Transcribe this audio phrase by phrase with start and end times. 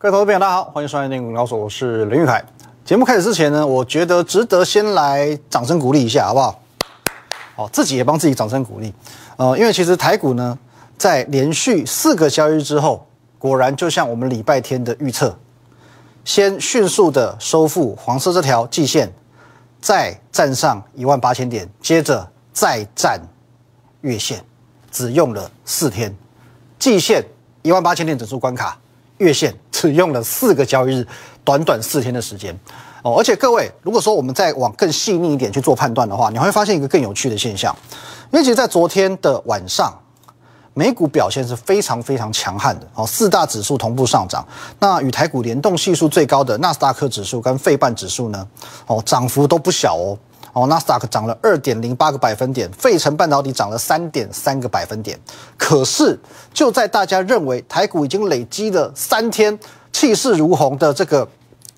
[0.00, 2.40] 各位投资朋友，大家好，欢迎收看《电股高手》，我是林玉凯。
[2.84, 6.62] 节目开始之前呢，我觉得值得先来掌声鼓励一下，好不好？
[7.56, 8.94] 好，自己也帮自己掌声鼓励。
[9.38, 10.56] 呃，因为其实台股呢，
[10.96, 13.04] 在连续四个交易日之后，
[13.40, 15.36] 果然就像我们礼拜天的预测，
[16.24, 19.12] 先迅速的收复黄色这条季线，
[19.80, 23.20] 再站上一万八千点，接着再站
[24.02, 24.44] 月线，
[24.92, 26.16] 只用了四天，
[26.78, 27.24] 季线
[27.62, 28.78] 一万八千点指数关卡。
[29.18, 31.06] 月线只用了四个交易日，
[31.44, 32.52] 短短四天的时间
[33.04, 33.14] 哦。
[33.16, 37.72] 而且各位，如果说我们再往更细腻一点去做判断的话，你会发现一个更有趣的现象。
[38.32, 39.96] 因为其实，在昨天的晚上，
[40.74, 44.44] 美股表现是非常非常强悍的哦，四大指数同步上涨。
[44.80, 48.44] 那与台股联动系数最高的纳斯达克指数跟费半指数呢，
[48.88, 50.18] 哦，涨幅都不小哦。
[50.58, 55.16] 哦，纳斯达克涨了二点零八个百分点，费城半导体涨了三点三个百分点。
[55.56, 56.18] 可是，
[56.52, 59.56] 就在大家认为台股已经累积了三天
[59.92, 61.28] 气势如虹的这个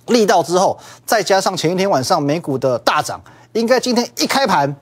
[0.06, 3.20] 力道之后，再加上前一天晚上美股的大涨，
[3.52, 4.74] 应该今天一开盘，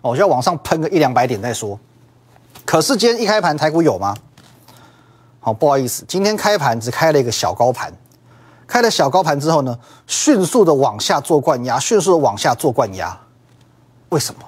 [0.00, 1.76] 哦，就要往上喷个一两百点再说。
[2.64, 4.14] 可是今天一开盘，台股有吗？
[5.40, 7.92] 好，不好意思，今天开盘只开了一个小高盘，
[8.68, 13.18] 开了小高盘之后呢，迅速的往下做灌压，迅速的往下做灌压。
[14.10, 14.40] 为什么？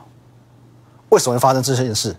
[1.08, 2.14] 为什么会发生这件事？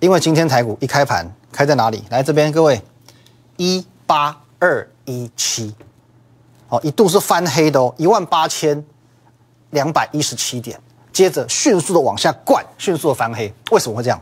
[0.00, 2.04] 因为今天台股一开盘开在哪里？
[2.10, 2.80] 来这边，各位，
[3.56, 5.74] 一八二一七，
[6.68, 8.84] 哦，一度是翻黑的哦，一万八千
[9.70, 10.78] 两百一十七点，
[11.12, 13.52] 接着迅速的往下灌，迅速的翻黑。
[13.70, 14.20] 为什么会这样？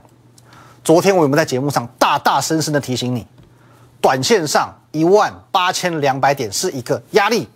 [0.84, 3.26] 昨天我有没有在节目上大大声声的提醒你，
[4.00, 7.48] 短线上一万八千两百点是一个压力，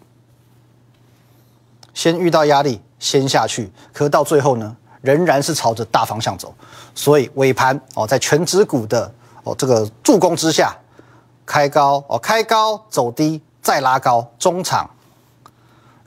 [1.93, 4.77] 先遇到压力，先下去，可到最后呢？
[5.07, 6.53] 仍然是朝着大方向走，
[6.93, 9.09] 所以尾盘哦，在全指股的
[9.45, 10.77] 哦这个助攻之下，
[11.47, 14.91] 开高哦，开高走低再拉高，中场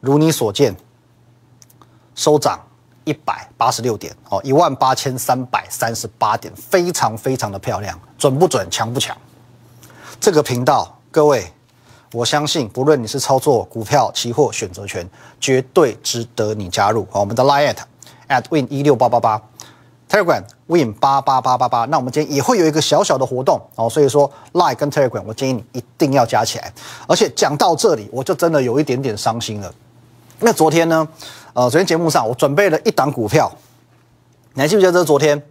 [0.01, 0.75] 如你所见，
[2.13, 2.59] 收涨
[3.05, 8.69] 一百八十六点哦，一万八千三百三十八点，非常非常的漂亮，准不准？
[8.69, 9.15] 强不强？
[10.19, 11.49] 这个频道，各位，
[12.11, 15.09] 我相信不论你是操作股票、期货、选择权，
[15.39, 17.77] 绝对值得你加入，我们的 Line。
[18.29, 19.41] At win 一六八八八
[20.09, 21.85] ，Telegram win 八八八八八。
[21.85, 26.73] 那我们今天也会有一个小小的活动哦，所以说 Line 跟 Telegram，我建议你一定要加起来。
[27.07, 29.73] 而且讲到这里，我就真的有一点点伤心了。
[30.39, 31.07] 那昨天呢，
[31.53, 33.51] 呃，昨天节目上我准备了一档股票，
[34.53, 34.93] 你还记不记得？
[34.93, 35.43] 这是昨天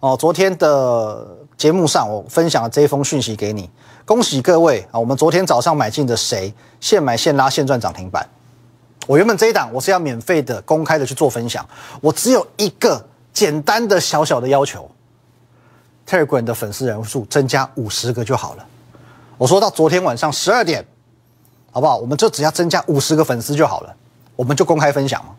[0.00, 1.26] 哦，昨天的
[1.56, 3.68] 节目上我分享了这一封讯息给你，
[4.04, 4.98] 恭喜各位啊！
[4.98, 8.26] 我们昨天早上买进的谁，现买现拉现赚涨停板。
[9.06, 11.66] 我原本这一档我是要免费的、公开的去做分享，
[12.00, 14.90] 我只有一个简单的小小的要求
[16.08, 18.66] ，Telegram 的粉丝人数增加五十个就好了。
[19.36, 20.86] 我说到昨天晚上十二点，
[21.70, 21.98] 好不好？
[21.98, 23.94] 我们就只要增加五十个粉丝就好了，
[24.36, 25.32] 我们就公开分享嘛，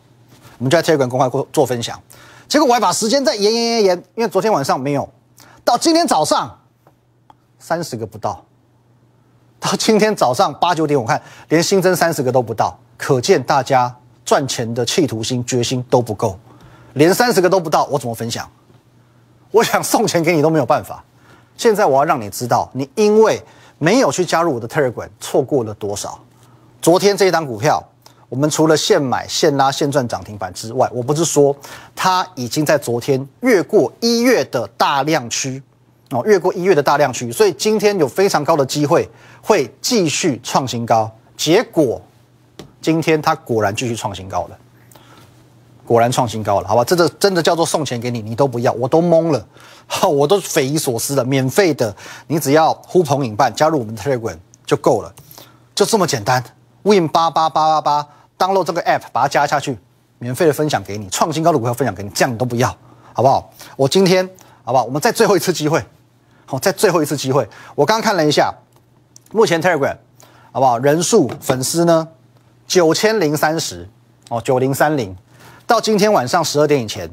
[0.59, 1.99] 我们就在 Telegram 公开做做分享。
[2.47, 5.09] 结果我还把时间再延延延延，因为昨天晚上没有，
[5.63, 6.59] 到今天早上
[7.57, 8.45] 三十个不到，
[9.59, 12.77] 到今天早上八九点我看连新增三十个都不到。
[12.97, 16.39] 可见大家赚钱的企图心、决心都不够，
[16.93, 18.49] 连三十个都不到，我怎么分享？
[19.51, 21.03] 我想送钱给你都没有办法。
[21.57, 23.41] 现在我要让你知道，你因为
[23.77, 26.19] 没有去加入我的 Telegram，错过了多少。
[26.81, 27.81] 昨天这一档股票，
[28.27, 31.55] 我们除了现买现拉现赚涨停板之外，我不是说
[31.95, 35.61] 它已经在昨天越过一月的大量区
[36.09, 39.07] 哦，越过一月的大量区，所以今天有非常高的机会
[39.41, 41.09] 会继续创新高。
[41.37, 42.01] 结果。
[42.85, 44.55] 今天它果然继续创新高了，
[45.87, 46.83] 果然创新高了，好吧？
[46.83, 49.43] 这个真的叫做送钱给你，你都不要，我都懵了，
[50.07, 51.25] 我都匪夷所思了。
[51.25, 51.95] 免费的，
[52.27, 54.37] 你只要呼朋引伴加入我们的 Telegram
[54.67, 55.11] 就够了，
[55.73, 56.43] 就这么简单。
[56.83, 58.07] Win 八八八八八
[58.37, 59.75] ，download 这个 app，把它加下去，
[60.19, 62.69] 免费的分享给你，创新高的股票分享给你，这样你都不要，
[63.13, 63.51] 好不好？
[63.75, 64.29] 我今天
[64.63, 64.83] 好不好？
[64.83, 65.83] 我们再最后一次机会，
[66.45, 67.49] 好，再最后一次机会。
[67.73, 68.53] 我刚看了一下，
[69.31, 69.97] 目前 Telegram
[70.51, 70.77] 好不好？
[70.77, 72.07] 人数粉丝呢？
[72.67, 73.87] 九千零三十
[74.29, 75.15] 哦，九零三零，
[75.67, 77.09] 到今天晚上十二点以前，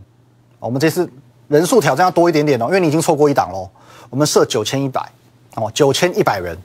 [0.59, 1.09] 我们这次
[1.49, 3.69] 人数挑战要多一点点哦，因为你已经错过一档喽。
[4.09, 5.01] 我们设九千一百
[5.55, 6.57] 哦，九千一百人，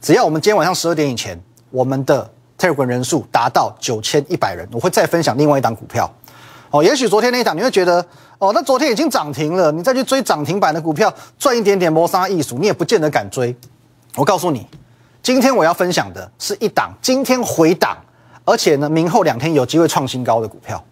[0.00, 1.38] 只要我们今天晚上十二点以前，
[1.70, 6.10] 我们的 Telegram 人数达到九千一百人，我会再分享另外一档股票
[6.70, 6.82] 哦。
[6.82, 8.04] 也许昨天那一档你会觉得
[8.38, 13.54] 哦，那昨天已经涨停了，你再去追涨停板的股票赚一点点摩砂艺术，你也不见得敢追。
[14.16, 14.66] 我告诉你。
[15.28, 17.94] 今天我要分享的是一档今天回档，
[18.46, 20.82] 而且呢，明后两天有机会创新高的股票。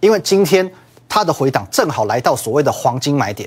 [0.00, 0.72] 因为今天
[1.06, 3.46] 它的回档正好来到所谓的黄金买点，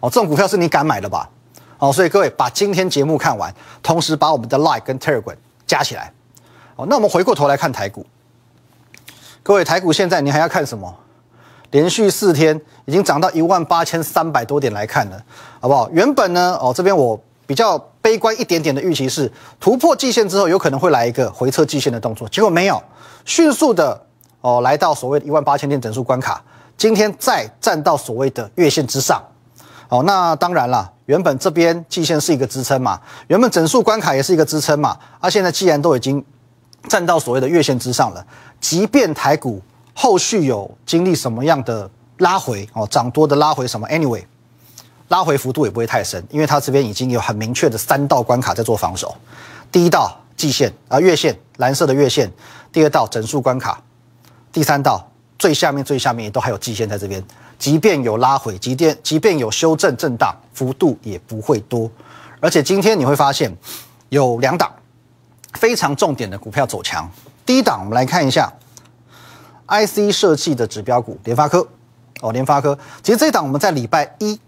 [0.00, 1.30] 哦，这种股票是你敢买的吧？
[1.78, 3.50] 哦，所以各位把今天节目看完，
[3.82, 5.36] 同时把我们的 Like 跟 Telegram
[5.66, 6.12] 加起来。
[6.76, 8.04] 哦，那我们回过头来看台股，
[9.42, 10.94] 各位台股现在你还要看什么？
[11.70, 15.24] 连续四天已经涨到一万八千三百多点来看了，
[15.58, 15.88] 好不好？
[15.90, 22.80] 原本呢，哦这边我比较悲观一点点的预期是突破季线之后有可能会来一个回撤季线的动作，结果没有，
[23.24, 24.00] 迅速的
[24.42, 26.40] 哦来到所谓的一万八千点整数关卡，
[26.76, 29.20] 今天再站到所谓的月线之上。
[29.88, 36.24] 哦，那当然了，原本这边季线是一个支撑嘛，原本整数关卡也是一个支撑嘛，而现在既然都已经
[36.88, 38.24] 站到所谓的月线之上了，
[38.60, 39.60] 即便台股
[39.92, 44.24] 后续有经历什么样的拉回哦，涨多的拉回什么，anyway，
[45.08, 49.16] 拉回幅度也不会太深，因为它这边已经有很明确的三道关卡在做防守，
[49.70, 52.30] 第一道季线啊月线蓝色的月线，
[52.72, 53.80] 第二道整数关卡，
[54.52, 55.08] 第三道
[55.38, 57.22] 最下面最下面也都还有季线在这边。
[57.58, 61.90] 即便有拉回，即便即便有修正震荡，幅度也不会多。
[62.40, 63.50] 而且今天你会发现
[64.10, 64.70] 有两档
[65.54, 67.10] 非常重点的股票走强。
[67.46, 68.52] 第一档，我们来看一下
[69.68, 71.66] IC 设计的指标股联发科。
[72.20, 74.38] 哦，联发科，其实这一档我们在礼拜一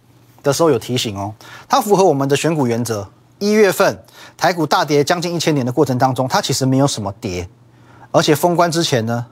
[0.42, 1.34] 的时候有提醒哦，
[1.68, 3.08] 它符合我们的选股原则。
[3.38, 4.02] 一月份
[4.36, 7.48] 台股大跌将近一千点的过程当中，它其实没有什么跌，
[8.10, 9.26] 而且封关之前呢，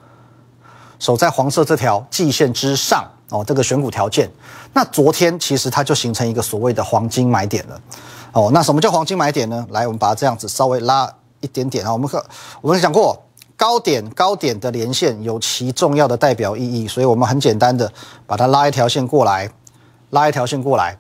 [0.99, 3.05] 守在黄色这条季线之上。
[3.31, 4.31] 哦，这个选股条件，
[4.73, 7.81] 那昨天其实它就形成一个所谓的黄金买点了。
[8.31, 9.67] 哦，那什么叫黄金买点呢？
[9.71, 11.93] 来，我们把它这样子稍微拉一点点啊。
[11.93, 12.25] 我们可
[12.61, 13.21] 我们讲过，
[13.57, 17.93] 高点高点的连线有其重要的代表意义，所以我们很简单的
[18.29, 19.51] 把它拉一条线过来，
[20.11, 20.97] 拉一条线过来。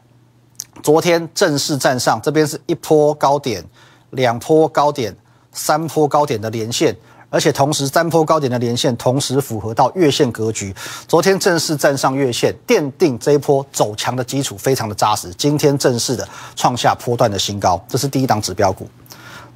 [0.82, 3.64] 昨天正式站上，这边是一波高点，
[4.11, 5.17] 两波高点，
[5.53, 6.97] 三波高点的连线。
[7.29, 10.75] 而且同时，三波高点的连线同时符合到月线格局。
[11.08, 15.29] 昨天正式站上月线，奠定这一波走强的基础非常的扎实。
[15.35, 18.88] 今天正式的创下波段的新高，这是第一档指标股。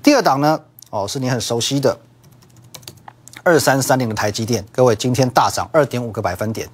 [0.03, 0.61] 第二档呢？
[0.91, 1.97] 哦，是你很熟悉的
[3.45, 4.65] 二三三零的台积电。
[4.73, 6.69] 各位，今天大涨二点五个百分点。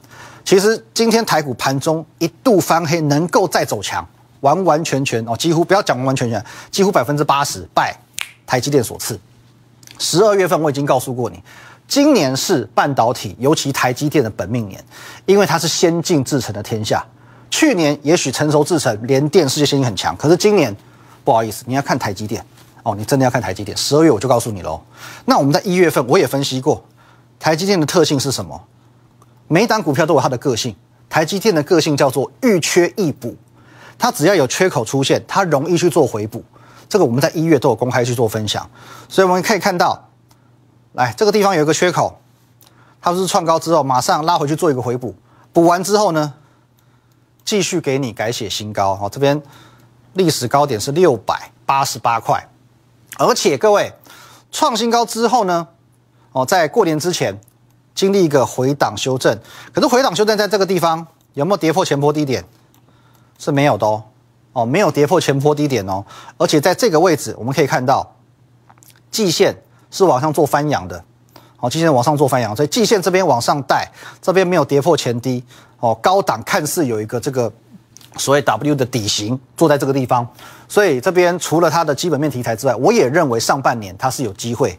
[0.46, 4.06] 其实今天台股盘中一度翻黑，能够再走强，
[4.42, 7.92] 完完全全哦，几乎不要讲完完全全，几乎百分之八十拜
[8.46, 9.18] 台积电所赐。
[9.98, 11.42] 十二月份我已经告诉过你，
[11.88, 14.82] 今年是半导体，尤其台积电的本命年，
[15.24, 17.04] 因为它是先进制程的天下。
[17.50, 20.72] 去年也许成熟制程连电世界先进很强，可是今年
[21.24, 22.40] 不好意思，你要看台积电
[22.84, 23.76] 哦，你真的要看台积电。
[23.76, 24.80] 十二月我就告诉你喽。
[25.24, 26.84] 那我们在一月份我也分析过，
[27.40, 28.62] 台积电的特性是什么？
[29.48, 30.74] 每档股票都有它的个性，
[31.08, 33.36] 台积电的个性叫做遇缺易补，
[33.98, 36.44] 它只要有缺口出现，它容易去做回补。
[36.88, 38.68] 这个我们在一月都有公开去做分享，
[39.08, 40.08] 所以我们可以看到，
[40.92, 42.18] 来这个地方有一个缺口，
[43.00, 45.14] 它不是创高之后马上拉回去做一个回补，
[45.52, 46.34] 补完之后呢，
[47.44, 48.98] 继续给你改写新高。
[49.00, 49.42] 哦，这边
[50.14, 52.48] 历史高点是六百八十八块，
[53.18, 53.92] 而且各位
[54.52, 55.66] 创新高之后呢，
[56.32, 57.36] 哦，在过年之前
[57.96, 59.36] 经历一个回档修正，
[59.72, 61.04] 可是回档修正在这个地方
[61.34, 62.44] 有没有跌破前波低点？
[63.36, 64.04] 是没有的哦。
[64.52, 66.02] 哦，没有跌破前坡低点哦，
[66.38, 68.10] 而且在这个位置，我们可以看到，
[69.10, 69.54] 季线
[69.90, 71.04] 是往上做翻扬的，
[71.60, 73.86] 哦，季线往上做翻扬，所以季线这边往上带，
[74.22, 75.44] 这边没有跌破前低，
[75.78, 77.52] 哦，高档看似有一个这个
[78.16, 80.26] 所谓 W 的底型坐在这个地方，
[80.66, 84.78] 所以这边除了它的基本面题材之外，我也认为上半年它是有机会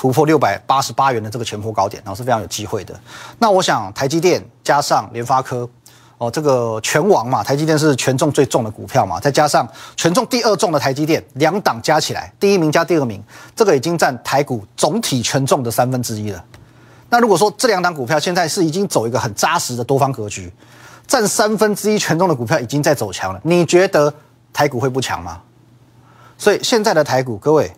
[0.00, 2.98] 突破六百八十八元的这个前坡高点，然后是非常有机会的。
[3.38, 5.68] 那我想台积电加上联发科。
[6.16, 9.66] 哦，这个全王嘛，台积电是权重最重的股票嘛，再加上
[9.96, 13.22] 权重第二重的台积电，两档加起来，第一名加第二名，
[13.56, 16.42] 这个已经占台股总体权重的三分之一了。
[17.08, 20.52] 那如果说这两档股票现在是已经走一个很扎实的多方格局，
[21.06, 24.12] 占三分之一权重的股票已经在走强了，你觉得
[24.52, 25.40] 台股会不强吗？
[26.36, 27.72] 所以现在的台股，各位，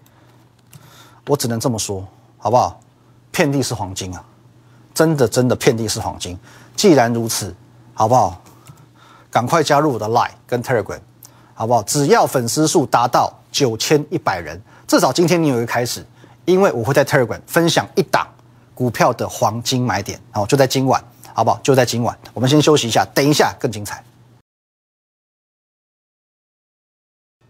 [1.26, 2.06] 我只能这么说，
[2.38, 2.80] 好不好？
[3.30, 4.24] 遍地是黄金啊，
[4.94, 6.38] 真的真的遍地是黄金。
[6.76, 7.54] 既然如此。
[7.94, 8.40] 好不好？
[9.30, 10.98] 赶快加入我的 Line 跟 Telegram，
[11.52, 11.82] 好不好？
[11.82, 16.04] 只要粉丝数达到九千一百人，至少今天你有一个开始，
[16.46, 18.26] 因为我会在 Telegram 分享一档
[18.74, 21.60] 股票的黄金买点，好，就在今晚，好不好？
[21.62, 24.02] 就在今晚，我们先休息一下，等一下更精彩。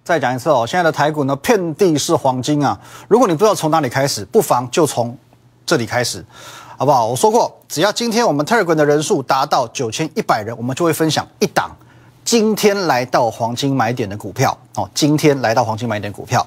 [0.04, 2.78] 再讲一次哦，现在的台股呢，遍地是黄金啊！
[3.08, 5.16] 如果你不知道从哪里开始，不妨就从
[5.64, 6.24] 这里开始。
[6.76, 7.06] 好不好？
[7.06, 11.70] 我说过，只要今天我们 Telegram 的人数达到九千一百人，我们就会分享一档
[12.24, 14.90] 今天来到黄金买点的股票哦。
[14.92, 16.44] 今天来到黄金买点股票，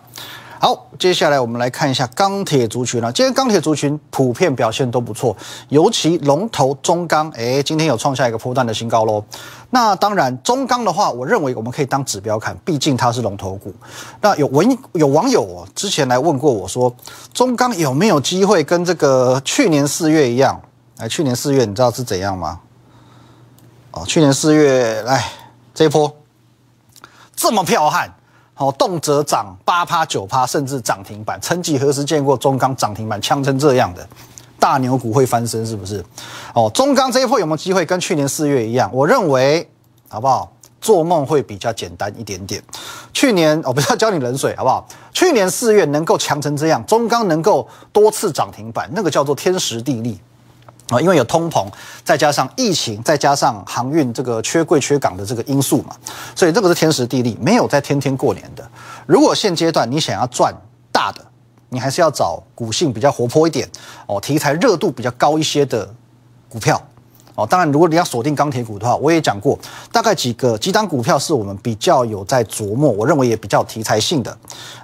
[0.65, 3.13] 好，接下来我们来看一下钢铁族群了。
[3.13, 5.37] 今天钢铁族群普遍表现都不错，
[5.69, 9.23] 尤其龙头中钢，哎，今天有创下一个波段的新高喽。
[9.69, 13.71] 那当然，中钢的话，我认为我们可以当指标看，毕竟它是龙头股。
[14.21, 16.91] 那有文有网友哦，之前来问过我说，
[17.31, 20.59] 中钢有没有机会跟这个去年四月一样？
[20.97, 22.59] 哎，去年四月你知道是怎样吗？
[23.91, 25.23] 哦，去年四月来
[25.75, 26.11] 这一波
[27.35, 28.11] 这么彪悍。
[28.57, 31.37] 好，动辄涨八趴九趴，甚至涨停板。
[31.41, 34.07] 曾几何时见过中钢涨停板呛成这样的
[34.57, 35.65] 大牛股会翻身？
[35.65, 36.01] 是不是？
[36.53, 38.89] 哦，中钢这一波有没有机会跟去年四月一样？
[38.93, 39.69] 我认为，
[40.07, 40.49] 好不好？
[40.79, 42.63] 做梦会比较简单一点点。
[43.11, 44.87] 去年我不要浇你冷水，好不好？
[45.11, 50.17] 去年四月能够强成这样，中钢能够多次涨停板，那个叫做天时地利。
[50.89, 51.67] 啊，因为有通膨，
[52.03, 55.95] 再加上疫情，再加上航运这个缺柜缺港的这个因素嘛，
[56.35, 58.69] 所以这个是天时地利，没有在天天过年的。
[59.05, 60.53] 如果现阶段你想要赚
[60.91, 61.25] 大的，
[61.69, 63.67] 你还是要找股性比较活泼一点
[64.07, 65.91] 哦，题材热度比较高一些的
[66.47, 66.81] 股票。
[67.35, 69.59] 哦，当然，如果你要锁定钢铁股的话，我也讲过，
[69.91, 74.35] 大概几个几档股票是我们比较有在琢磨，我认为也比较题材性的。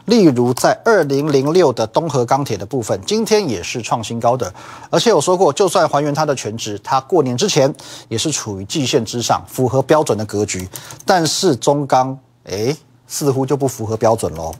[0.05, 4.53] 例如，在二零零六的东河钢铁的部分，今天也是创新高的，
[4.89, 7.73] 而且我说过，就算还原它的全值，它过年之前
[8.09, 10.67] 也是处于季线之上，符合标准的格局。
[11.05, 12.75] 但是中钢，哎，
[13.07, 14.53] 似乎就不符合标准喽。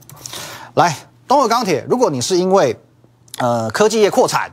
[0.74, 0.96] 来，
[1.28, 2.74] 东河钢铁，如果你是因为
[3.36, 4.50] 呃科技业扩产。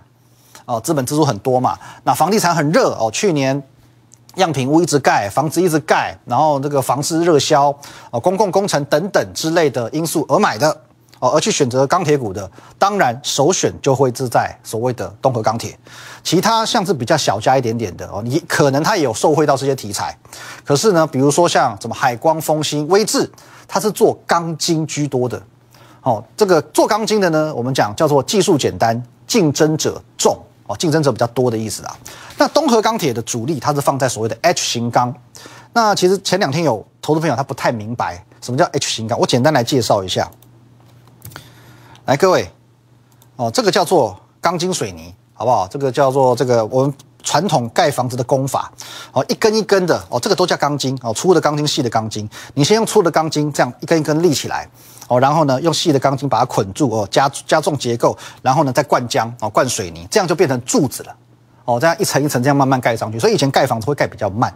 [0.70, 3.60] 哦，资本支出很多嘛，那房地产很热哦，去年
[4.36, 7.76] 样品屋一直盖，房子一直盖，然后这个房市热销，
[8.12, 10.70] 哦，公共工程等等之类的因素而买的，
[11.18, 12.48] 哦，而去选择钢铁股的，
[12.78, 15.76] 当然首选就会是在所谓的东河钢铁，
[16.24, 20.16] 其他像是比较小家一点点的哦，你可能它也有受惠到这些题材，
[20.64, 23.28] 可是呢，比如说像什么海光、丰兴、威智，
[23.68, 25.42] 它是做钢筋居多的，
[26.04, 30.38] 哦，这个做钢筋的呢，我们讲叫做技术简单，竞争者重。
[30.70, 31.98] 哦，竞争者比较多的意思啊。
[32.38, 35.12] 那东河钢铁的主力，它是放在所谓的 H 型钢。
[35.74, 40.30] 那其实前两天有投资朋友他不太明白什么叫 H 型钢，我简单来介绍一下。
[42.06, 42.52] 来，各位，
[43.36, 45.68] 哦，这个叫做钢筋水泥，好不好？
[45.68, 48.72] 这个叫做这个我们传统盖房子的工法。
[49.12, 52.30] 哦，一根一根的，哦，这个都叫钢筋，哦，粗的钢筋，细的钢筋。
[52.54, 54.70] 你先用粗的钢筋这样一根一根立起来。
[55.10, 61.16] 哦，然后呢，用细的钢筋把它捆住哦，加加重结构，然后呢再灌浆哦，灌水泥，这样就变成柱子了。
[61.66, 64.56] 哦，这样一层一层这样慢慢盖上去，所以以前盖房子会盖比较慢，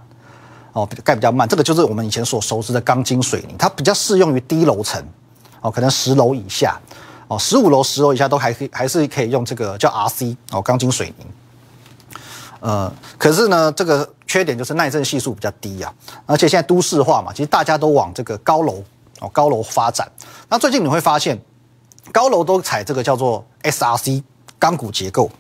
[0.73, 1.47] 哦，盖比较慢。
[1.47, 5.03] 这个就是我们以前所熟知的钢筋水泥，它比较适用于低楼层，
[5.61, 6.79] 哦，可能十楼以下，
[7.27, 11.25] 哦，十五楼、十楼以下都还可以，还是可以用这个叫 RC 哦，钢筋水泥。
[12.59, 15.91] 呃，可是呢，这个缺点就是耐震系数比较低呀，
[16.27, 18.83] 而且现在都市化嘛，其实大家都往这个高楼。
[19.23, 20.05] 哦，高楼发展，
[20.49, 21.41] 那最近你会发现，
[22.11, 24.21] 高楼都采这个叫做 SRC
[24.59, 25.31] 钢骨结构，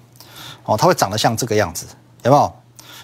[0.63, 1.85] 哦，它会长得像这个样子，
[2.23, 2.53] 有没有？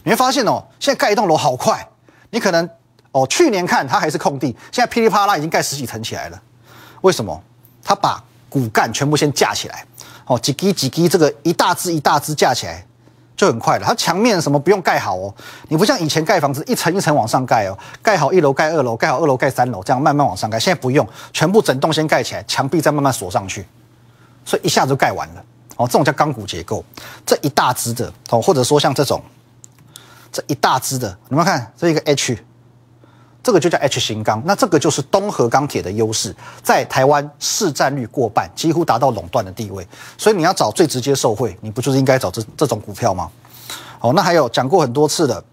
[0.06, 1.86] 你会发现哦，现在盖一栋楼好快，
[2.30, 2.68] 你可能
[3.12, 6.42] 哦，去年看它还是空地，现在噼里啪啦已经盖十几层起来了，
[7.02, 7.44] 为什么？
[7.84, 9.86] 它把骨干全部先架起来，
[10.28, 12.86] 哦，几基几基这个一大支一大支架起来。
[13.40, 15.34] 就很快了，它墙面什么不用盖好哦，
[15.70, 20.60] 你不像以前盖房子一层一层往上盖哦，盖好一楼盖二楼，盖好二楼盖三楼，这样慢慢往上盖。
[20.60, 23.66] 现在不用，全部整栋先盖起来，墙壁再慢慢锁上去，
[24.44, 25.44] 所以一下子就盖完了
[25.78, 25.88] 哦。
[25.88, 26.84] 这种叫钢骨结构，
[27.26, 29.24] 这一大支的哦，或者说像这种
[30.34, 32.38] 这一大支的，你们看这一个 H。
[33.50, 39.88] 这个就叫 H 型钢，那这个就是东河钢铁的优势，在台湾市占率过半，几乎达到垄断的地位。
[40.20, 43.28] 所以你要找最直接受惠，你不就是应该找这这种股票吗？
[44.02, 45.44] 哦，那还有讲过很多次的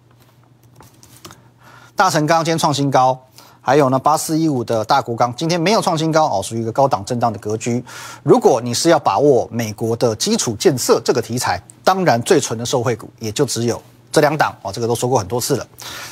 [1.94, 3.18] 大成钢今天创新高，
[3.62, 7.82] 还有呢八四一五的大国钢今天没有创新高哦，属于一个高档震荡的格局。
[8.22, 13.80] 如果你是要把握美国的基础建设这个题材，当然最纯的受惠股也就只有
[14.12, 15.66] 这两档哦，这个都说过很多次了。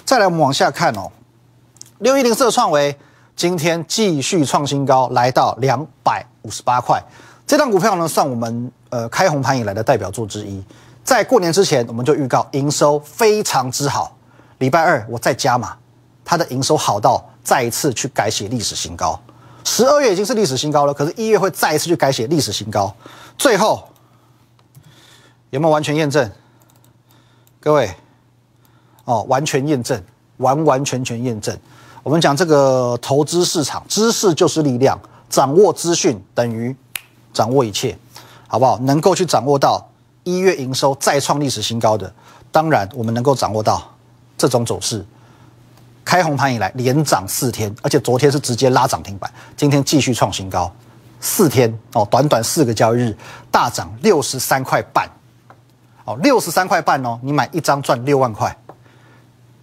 [0.07, 1.13] 再来我们往下看哦。
[1.99, 2.97] 六一零四的创维
[3.37, 7.01] 今天继续创新高，来到两百五十八块。
[7.47, 10.63] 这档股票呢，算我们呃开红盘以来的代表作之一。
[11.05, 14.17] 在过年之前，我们就预告营收非常之好。
[14.59, 15.77] 礼拜二我再加码，
[16.25, 19.19] 它的营收好到再一次去改写历史新高。
[19.63, 22.93] 十二月已经是历史新高了，可是一月会再一次去改写历史新高。
[23.39, 23.89] 最后
[25.51, 26.29] 有没有完全验证？
[27.61, 27.95] 各位
[29.05, 30.03] 哦，完全验证，
[30.39, 31.57] 完完全全验证。
[32.05, 36.77] 我们讲这个投资市场，知识就是力量，掌握资讯等于
[37.33, 37.97] 掌握一切，
[38.47, 38.79] 好不好？
[38.81, 39.91] 能够去掌握到
[40.23, 42.13] 一月营收再创历史新高的，
[42.53, 43.83] 当然我们能够掌握到
[44.37, 45.03] 这种走势，
[46.05, 50.71] 开红盘以来连涨四天，而且昨天是直接拉涨停板，今天继续创新高，
[51.21, 53.17] 四天哦，短短四个交易日
[53.51, 55.09] 大涨六十三块半，
[56.05, 58.55] 哦，六十三块半哦，你买一张赚六万块，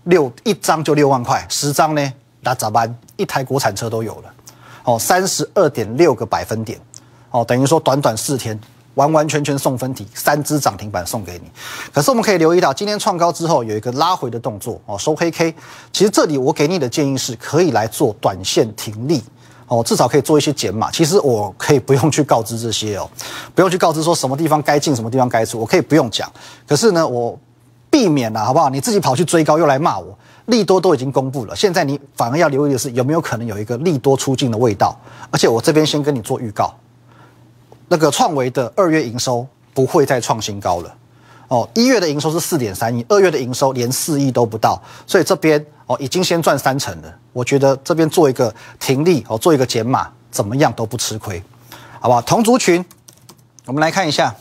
[0.06, 2.14] 六一张就六万块，十张呢？
[2.42, 2.94] 那咋办？
[3.18, 4.34] 一台国产车都有了，
[4.84, 6.80] 哦，三十二点六个百分点，
[7.32, 8.60] 哦，等于说短短四天。
[8.96, 11.50] 完完全全送分题，三只涨停板送给你。
[11.94, 15.56] 可是我们可以留意到，今天创高之后有一个拉回的动作哦，收黑 K。
[15.94, 19.24] 其实这里我给你的建议是，可以来做短线停利
[19.68, 20.92] 哦，至少可以做一些减码。
[20.92, 23.10] 其实我可以不用去告知这些哦，
[23.56, 26.30] 不用去告知说什么地方该进，什么地方该出，我可以不用讲。
[26.68, 27.40] 可是呢，我
[27.90, 28.70] 避免了好不好？
[28.70, 30.14] 你自己跑去追高又来骂我，
[30.46, 34.96] 利多都已经公布了，现在你反而要留意的是有没有可能有一个利多出境的味道。
[35.30, 36.74] 而且我这边先跟你做预告。
[37.88, 40.96] 那个创维的二月营收不会再创新高了，
[41.50, 47.14] 哦，一月的营收是四点三亿，二月的营收连四亿都不到，所以这边哦已经先赚三成了。
[47.34, 51.44] 我觉得这边做一个停利哦，做一个减码，怎么样都不吃亏，
[52.00, 52.22] 好不好？
[52.22, 52.84] 同族群，
[53.66, 54.34] 我们来看一下，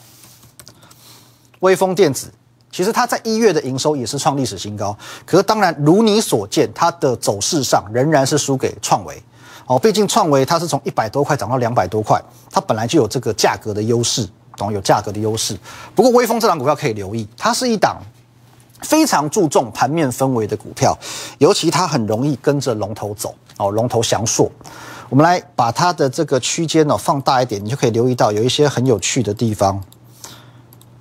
[1.58, 2.32] 微风电子，
[2.70, 4.96] 其实它在一月的营收也是创历史新高，
[5.26, 9.22] 可是当然如你所见，它的走势上仍然是输给创维。
[9.66, 15.56] 哦，毕竟创维它是从一百多块涨到两百多块，它本来就有这个价格的优势，懂有价格的优势。
[15.94, 18.00] 不过微风这档股票可以留意，它是一档
[18.82, 20.98] 非常注重盘面氛围的股票，
[21.38, 23.34] 尤其它很容易跟着龙头走。
[23.58, 24.50] 哦，龙头翔硕，
[25.10, 29.78] 我们来把它的这个区间呢放大一点，你就可以留意到有一些很有趣的地方。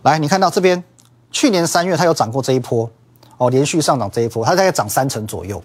[0.01, 0.83] 来，你看到这边，
[1.31, 2.89] 去年三月它有涨过这一波，
[3.37, 5.61] 哦，连续上涨这一波，它大概涨三成左右。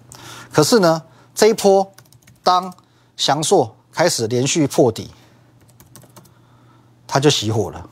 [0.51, 1.01] 可是呢，
[1.33, 1.89] 这一波
[2.43, 2.73] 当
[3.17, 5.09] 翔硕开始连续破底，
[7.07, 7.89] 它就熄火了，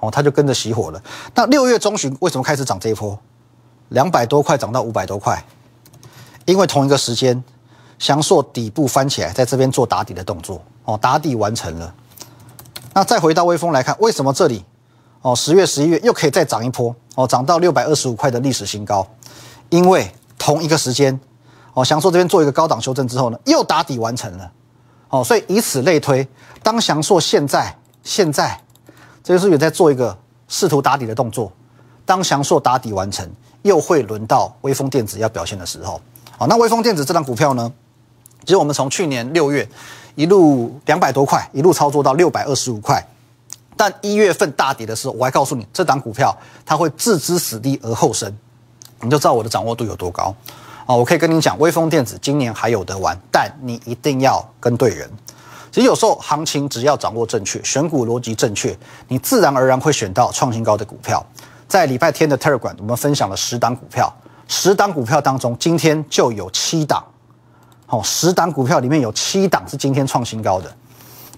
[0.00, 1.02] 哦，它就跟着熄火了。
[1.34, 3.18] 那六月中旬为什么开始涨这一波？
[3.90, 5.44] 两百多块涨到五百多块，
[6.46, 7.42] 因为同一个时间，
[7.98, 11.94] 翔硕底部翻起来，在这边做打底的动作，哦，打底完成了。
[12.94, 14.64] 那再回到微风来看，为什么这里，
[15.20, 19.06] 哦，十月、十一月又可以再涨一波，哦，涨到六百二十五块的历史新高？
[19.70, 21.18] 因为同一个时间，
[21.72, 24.52] 哦，翔硕这边做一个高档修正之后呢，又打底完成了。
[25.10, 26.26] 哦，所以以此类推，
[26.62, 28.60] 当翔硕现在现在，
[29.22, 30.16] 这就是也在做一个
[30.48, 31.52] 试图打底的动作。
[32.04, 33.28] 当翔硕打底完成，
[33.62, 36.00] 又会轮到微风电子要表现的时候。
[36.36, 37.72] 好，那微风电子这张股票呢？
[38.44, 39.66] 其实我们从去年六月
[40.16, 43.02] 一路两百多块，一路操作到六百二十五块，
[43.76, 48.32] 但一月份大跌的时候，我还告诉你，这档股票它会置之死地而后生，
[49.00, 50.34] 你就知道我的掌握度有多高。
[50.86, 55.10] 啊，我可以跟你讲，微风电子今年还有得玩，但你一定要跟对人。
[55.72, 61.24] 其实有时候行情只要掌握正确，选股逻辑正确，你自然而然会选到创新高的股票。
[61.66, 64.12] 在礼拜天的 Telegram，我们分享了十档股票，
[64.46, 67.02] 十档股票当中，今天就有七档，
[67.88, 70.72] 哦，十档股票里面有七档是今天创新高的，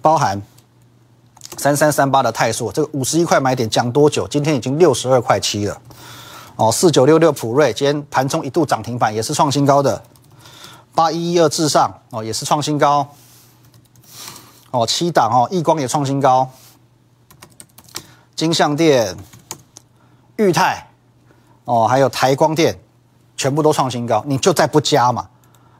[0.03, 0.39] 包含
[1.57, 4.27] 三三三八的泰硕，这个五十一块买点讲多久？
[4.29, 5.81] 今天已经六十二块七了。
[6.57, 10.03] 哦，四九六六普瑞今天盘中一度涨停板，也是创新高的。
[10.95, 13.07] 八一一二至上哦，也是创新高。
[14.71, 16.49] 哦，七档哦，易光也创新高。
[18.35, 19.17] 金相电、
[20.37, 20.91] 裕泰
[21.65, 22.79] 哦，还有台光电，
[23.37, 24.23] 全部都创新高。
[24.27, 25.29] 你就再不加嘛，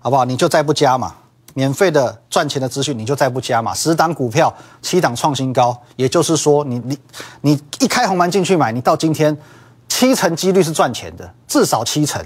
[0.01, 0.25] 好不好？
[0.25, 1.15] 你就再不加嘛，
[1.57, 3.73] 免费的赚钱的资讯，你就再不加嘛。
[3.73, 6.99] 十档股票，七档创新高，也就是说，你你
[7.41, 9.35] 你一开红盘进去买，你到今天。
[9.89, 12.23] 七成几率是赚钱的，至少七成，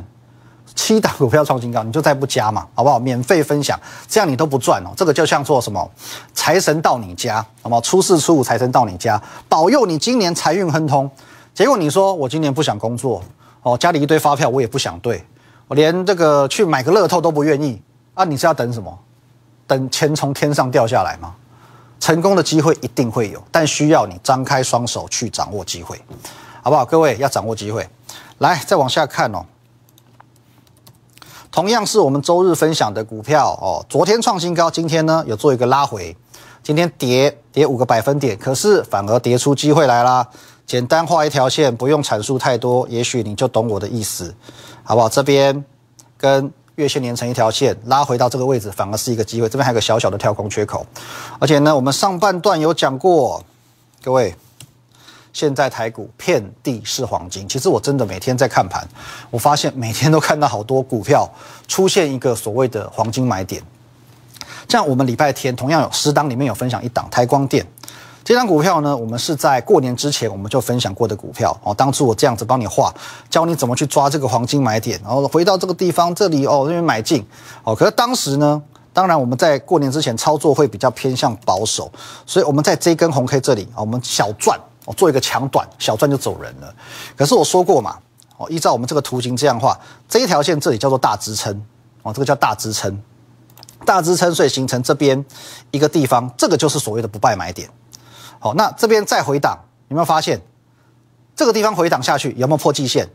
[0.74, 2.98] 七档股票创新高，你就再不加嘛，好不好？
[2.98, 4.88] 免费分享，这样你都不赚哦。
[4.96, 5.88] 这个就像做什么，
[6.32, 7.80] 财神到你家，好不好？
[7.82, 11.08] 初四初五财神到你家，保佑你今年财运亨通。
[11.54, 13.22] 结果你说我今年不想工作，
[13.62, 15.22] 哦，家里一堆发票我也不想对，
[15.68, 17.80] 我连这个去买个乐透都不愿意
[18.14, 18.24] 啊！
[18.24, 18.98] 你是要等什么？
[19.70, 21.33] 等钱从天上掉下来吗？
[22.00, 25.96] 成功的机会一定会有，但需要你张开双手去掌握机会。
[26.61, 26.85] 好不好？
[26.85, 27.88] 各位要掌握机会，
[28.38, 29.46] 来再往下看哦。
[31.52, 36.16] 同样是我们周日分享的股票哦，昨天创新高，今天呢有做一个拉回，
[36.64, 40.26] 今天跌跌五个百分点，可是反而跌出机会来啦。
[40.66, 44.35] 简单画一条线，不用阐述太多，也许你就懂我的意思，
[44.83, 45.09] 好不好？
[45.09, 45.64] 这边
[46.18, 49.48] 跟月线连成一条线，拉回到这个位置，反而是一个机会。
[49.48, 50.86] 这边还有个小小的跳空缺口，
[51.38, 53.44] 而且呢，我们上半段有讲过，
[54.02, 54.34] 各位。
[55.32, 58.84] 现在台股遍地是黄金，其实我真的每天在看盘，
[59.30, 61.30] 我发现每天都看到好多股票
[61.68, 63.62] 出现一个所谓的黄金买点。
[64.68, 67.64] 像我们礼拜天同样有十档里面有分享一档台光电，
[68.22, 71.74] 这张股票呢，我们是在过年之前我们就分享过的股票哦。
[71.74, 72.94] 当初我这样子帮你画，
[73.28, 77.26] 教你怎么去抓这个黄金买点，然后回到这个地方这里哦，那边买进
[77.64, 77.74] 哦。
[77.74, 81.90] 可是当时呢，当然我们在过年之前操作会比较偏向保守，
[82.26, 86.72] 所以我们在这根红 K 这里啊，我们小赚，我做一个强短，小赚就走人了。
[87.16, 87.96] 可是我说过嘛，
[88.37, 89.76] 哦，依照我们这个图形这样画，
[90.09, 91.61] 这一条线这里叫做大支撑，
[92.02, 92.96] 哦，这个叫大支撑，
[93.87, 95.24] 大支撑，所以形成这边
[95.70, 97.68] 一个地方，这个就是所谓的不败买点。
[98.40, 99.57] 好，那这边再回档，
[99.88, 100.40] 有没有发现
[101.37, 103.07] 这个地方回档下去有没有破季线？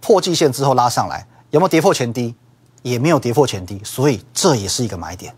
[0.00, 2.34] 破季线之后拉上来，有没有跌破前低？
[2.82, 5.34] 也没有跌破前低，所以这也是一个买点。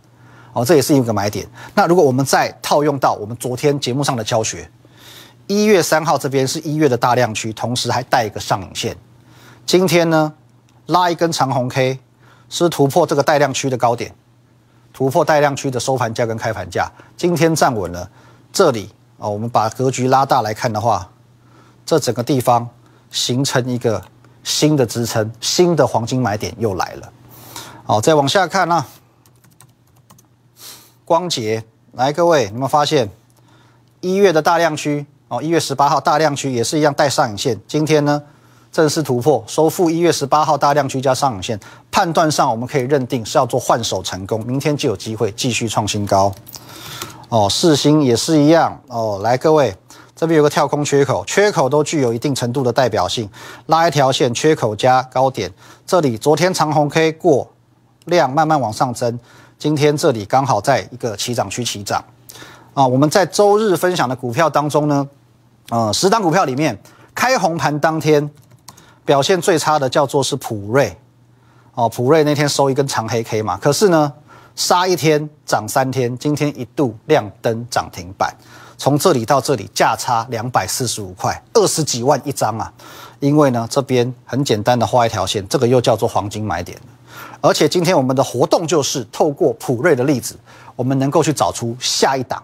[0.53, 1.47] 哦，这也是一个买点。
[1.75, 4.71] 那如果我们再套用到我们昨天节目上的教学，
[5.47, 8.97] 一月三号这边是一月的大量区，同时还带一个上影线。
[9.65, 10.33] 今天呢，
[10.87, 12.01] 拉一根长红 K，
[12.49, 14.15] 是突破这个带量区的高点，
[14.93, 16.91] 突破带量区的收盘价跟开盘价。
[17.17, 18.11] 今天站稳了
[18.53, 21.11] 这里哦，我们把格局拉大来看的话，
[21.85, 22.69] 这整个地方
[23.11, 24.03] 形成一个
[24.45, 27.13] 新的支撑，新的黄金买点又来了。
[27.85, 28.87] 好，再往下看呢，
[31.05, 33.11] 光捷来，各位，有没有发现
[34.01, 35.43] 一月的大量区哦？
[35.43, 38.23] 一月十八号大量区也是一样带上影线，今天呢
[38.71, 41.59] 正式突破，收复一月十八号大量区加上影线，
[41.91, 46.33] 判断上我们可以认定是要做换手成功，明天就有机会继续创新高。
[47.29, 49.77] 哦，四星也是一样哦，来，各位，
[50.17, 53.29] 这边有个跳空缺口，缺口都具有一定程度的代表性，
[53.67, 55.53] 拉一条线，缺口加高点，
[55.87, 57.49] 这里昨天长红 K 过。
[58.05, 59.21] 量慢慢往上增，
[59.59, 62.03] 今天这里刚好在一个起涨区起涨，
[62.73, 65.07] 啊，我们在周日分享的股票当中呢，
[65.69, 66.81] 呃，十档股票里面
[67.15, 68.31] 开红盘当天
[69.05, 70.97] 表现最差的叫做是普瑞，
[71.75, 74.11] 哦，普瑞那天收一根长黑 K 嘛，可是呢，
[74.59, 78.35] 杀一天涨三天，今天一度亮灯涨停板，
[78.77, 82.73] 从这里到这里价差两百四十五块，二十几万一张啊，
[83.21, 86.77] 因为呢这边很简单的画一条线，这个又叫做黄金买点。
[87.41, 90.37] 而且今天我们的活动就是透过普瑞的例子，
[90.75, 92.43] 我们能够去找出下一档，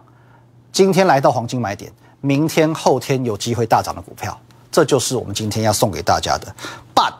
[0.70, 6.54] 今天来到黄金买点，明天后天有机会大涨的股票，这就是我们今天要送给大家的。
[6.94, 7.12] But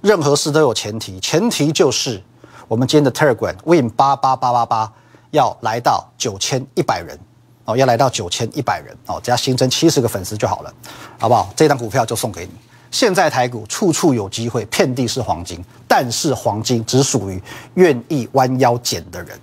[0.00, 2.22] 任何事都有前提，前提就是
[2.70, 4.92] 我们今天的 Telegram Win 八八八八八
[5.32, 7.18] 要来到九千一百人
[7.64, 10.72] 哦，要来到九千一百人哦，只要新增七十个粉丝就好了，
[11.18, 11.52] 好不好？
[11.56, 12.52] 这张股票就送给你。
[12.92, 17.42] 现在台股处处有机会，遍地是黄金，但是黄金只属于
[17.74, 19.36] 愿意弯腰捡的人。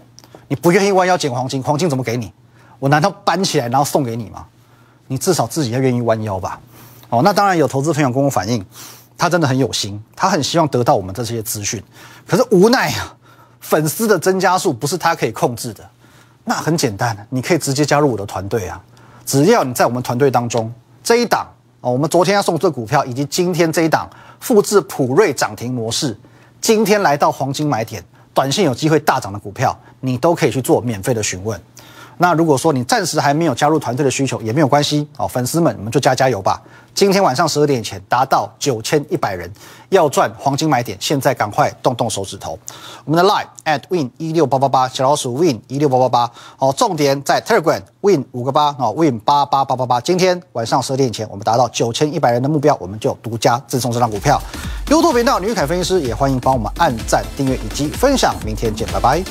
[0.48, 2.32] 你不愿意弯腰捡黄金，黄金怎么给你？
[2.80, 4.46] 我难道搬起来然后送给你吗？
[5.08, 6.58] 你至少自己要愿意弯腰吧。
[7.10, 8.66] 哦，那当然有投资朋友跟我反映，
[9.18, 11.84] 他真的很有心，他很希望得到我们这些资讯，
[12.26, 13.17] 可是无奈啊，
[13.68, 15.84] 粉丝的增加数不是他可以控制的。
[16.46, 18.82] 那很简单，你可以直接加入我的团队啊，
[19.26, 20.72] 只要你在我们团队当中
[21.04, 21.46] 这一档。
[21.82, 26.18] 哦，我们昨天要送这股票，以及今天这一档复制普瑞涨停模式，
[26.60, 28.04] 今天来到黄金买点，
[28.34, 31.62] 短线有机会大涨的股票，你都可以去做免费的询问。
[32.18, 36.60] 那如果说你暂时还没有加入团队的需求，也没有关系哦，粉丝们，你们就加加油吧。
[36.96, 39.48] 今天晚上十二点前达到九千一百人，
[39.90, 42.58] 要赚黄金买点，现在赶快动动手指头。
[43.06, 46.32] 我们的 Line at win 一六八八八，小老鼠 win 一六八八八。
[46.60, 50.02] 哦，重点在 Telegram win 五个八哦，win 八八八八八。
[50.02, 54.42] 今天晚上十二点前，我们达到九千一百人的目标，我们就独家赠送这张股票。
[54.88, 58.36] YouTube 频道女凯分析师也欢迎帮我们按赞、订阅以及分享。
[58.46, 59.24] 明天见，拜拜。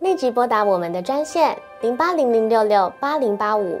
[0.00, 3.80] 立即拨打我们的专线零八零零六六八零八五